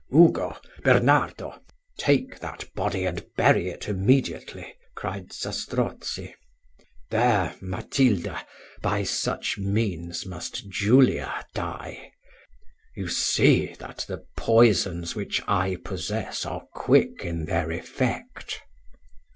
"Ugo! 0.11 0.57
Bernardo! 0.83 1.61
take 1.95 2.39
that 2.39 2.67
body 2.73 3.05
and 3.05 3.23
bury 3.37 3.69
it 3.69 3.87
immediately," 3.87 4.73
cried 4.95 5.31
Zastrozzi. 5.31 6.33
"There, 7.11 7.55
Matilda, 7.61 8.43
by 8.81 9.03
such 9.03 9.59
means 9.59 10.25
must 10.25 10.67
Julia 10.69 11.45
die: 11.53 12.13
you 12.95 13.07
see, 13.09 13.75
that 13.77 13.99
the 14.07 14.25
poisons 14.35 15.13
which 15.13 15.39
I 15.47 15.77
possess 15.85 16.47
are 16.47 16.65
quick 16.73 17.23
in 17.23 17.45
their 17.45 17.69
effect." 17.69 18.59